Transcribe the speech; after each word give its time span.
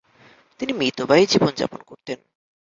তিনি 0.59 0.71
মিতব্যয়ী 0.73 1.25
জীবন 1.25 1.51
যাপন 1.55 1.81
করতেন। 1.83 2.19